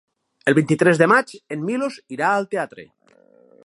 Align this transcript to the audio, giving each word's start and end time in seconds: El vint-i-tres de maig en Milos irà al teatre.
El 0.51 0.55
vint-i-tres 0.59 1.01
de 1.03 1.09
maig 1.13 1.35
en 1.57 1.63
Milos 1.69 2.01
irà 2.19 2.33
al 2.39 2.49
teatre. 2.55 2.89